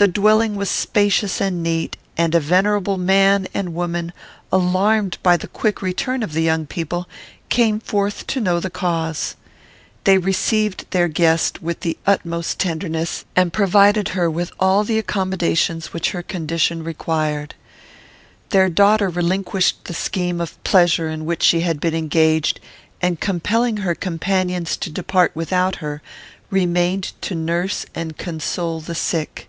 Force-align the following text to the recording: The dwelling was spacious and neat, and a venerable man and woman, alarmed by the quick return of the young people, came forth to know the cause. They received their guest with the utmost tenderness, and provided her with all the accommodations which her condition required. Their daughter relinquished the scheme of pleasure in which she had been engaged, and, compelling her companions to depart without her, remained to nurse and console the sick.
The 0.00 0.08
dwelling 0.08 0.56
was 0.56 0.70
spacious 0.70 1.42
and 1.42 1.62
neat, 1.62 1.98
and 2.16 2.34
a 2.34 2.40
venerable 2.40 2.96
man 2.96 3.46
and 3.52 3.74
woman, 3.74 4.14
alarmed 4.50 5.18
by 5.22 5.36
the 5.36 5.46
quick 5.46 5.82
return 5.82 6.22
of 6.22 6.32
the 6.32 6.40
young 6.40 6.64
people, 6.64 7.06
came 7.50 7.80
forth 7.80 8.26
to 8.28 8.40
know 8.40 8.60
the 8.60 8.70
cause. 8.70 9.36
They 10.04 10.16
received 10.16 10.86
their 10.92 11.06
guest 11.08 11.60
with 11.60 11.80
the 11.80 11.98
utmost 12.06 12.58
tenderness, 12.58 13.26
and 13.36 13.52
provided 13.52 14.08
her 14.16 14.30
with 14.30 14.50
all 14.58 14.84
the 14.84 14.98
accommodations 14.98 15.92
which 15.92 16.12
her 16.12 16.22
condition 16.22 16.82
required. 16.82 17.54
Their 18.48 18.70
daughter 18.70 19.10
relinquished 19.10 19.84
the 19.84 19.92
scheme 19.92 20.40
of 20.40 20.64
pleasure 20.64 21.10
in 21.10 21.26
which 21.26 21.42
she 21.42 21.60
had 21.60 21.78
been 21.78 21.94
engaged, 21.94 22.58
and, 23.02 23.20
compelling 23.20 23.76
her 23.76 23.94
companions 23.94 24.78
to 24.78 24.88
depart 24.88 25.32
without 25.34 25.76
her, 25.84 26.00
remained 26.50 27.12
to 27.20 27.34
nurse 27.34 27.84
and 27.94 28.16
console 28.16 28.80
the 28.80 28.94
sick. 28.94 29.46